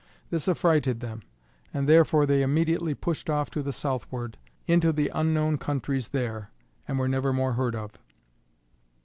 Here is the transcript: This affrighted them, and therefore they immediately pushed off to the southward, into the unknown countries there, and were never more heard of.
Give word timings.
This 0.31 0.47
affrighted 0.47 0.99
them, 0.99 1.21
and 1.71 1.87
therefore 1.87 2.25
they 2.25 2.41
immediately 2.41 2.95
pushed 2.95 3.29
off 3.29 3.51
to 3.51 3.61
the 3.61 3.71
southward, 3.71 4.35
into 4.65 4.91
the 4.91 5.11
unknown 5.13 5.59
countries 5.59 6.07
there, 6.07 6.49
and 6.87 6.97
were 6.97 7.07
never 7.07 7.31
more 7.31 7.53
heard 7.53 7.75
of. 7.75 7.91